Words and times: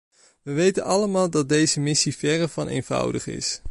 We 0.41 0.53
weten 0.53 0.83
allemaal 0.83 1.29
dat 1.29 1.49
deze 1.49 1.79
missie 1.79 2.15
verre 2.17 2.47
van 2.47 2.67
eenvoudig 2.67 3.27
is. 3.27 3.59